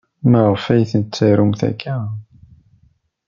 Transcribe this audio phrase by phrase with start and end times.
[0.31, 1.97] Maɣef ay tettarumt akka?